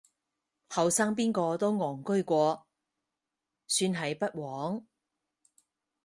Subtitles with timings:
[0.69, 2.65] 後生邊個都戇居過，
[3.67, 4.83] 算係不枉